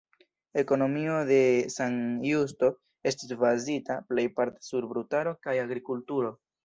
[0.59, 1.35] Ekonomio de
[1.73, 1.99] San
[2.29, 2.69] Justo
[3.11, 6.35] estis bazita plejparte sur brutaro kaj agrikulturo.